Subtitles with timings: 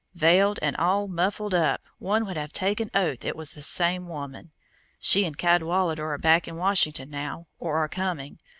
[0.15, 4.51] Veiled and all muffled up one would have taken oath it was the same woman.
[4.99, 8.39] She and Cadwallader are back in Washington now, or are coming.